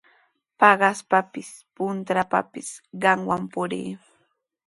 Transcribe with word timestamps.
Paqaspapis, 0.59 1.49
puntrawpapis 1.75 2.69
qamwan 3.01 3.43
purii. 3.53 3.89